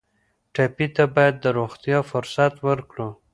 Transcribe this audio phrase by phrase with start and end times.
[0.53, 3.09] ټپي ته باید د روغتیا فرصت ورکړو.